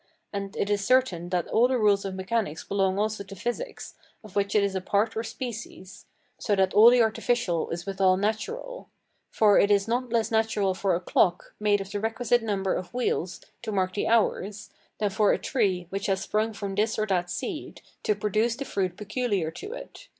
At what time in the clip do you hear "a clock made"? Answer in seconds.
10.95-11.81